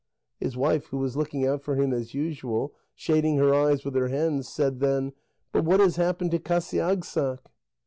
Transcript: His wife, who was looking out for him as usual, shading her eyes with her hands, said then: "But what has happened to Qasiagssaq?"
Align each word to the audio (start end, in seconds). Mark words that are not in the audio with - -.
His 0.39 0.57
wife, 0.57 0.87
who 0.87 0.97
was 0.97 1.15
looking 1.15 1.45
out 1.45 1.61
for 1.61 1.75
him 1.75 1.93
as 1.93 2.15
usual, 2.15 2.73
shading 2.95 3.37
her 3.37 3.53
eyes 3.53 3.85
with 3.85 3.93
her 3.93 4.07
hands, 4.07 4.47
said 4.49 4.79
then: 4.79 5.13
"But 5.51 5.63
what 5.63 5.79
has 5.79 5.95
happened 5.97 6.31
to 6.31 6.39
Qasiagssaq?" 6.39 7.37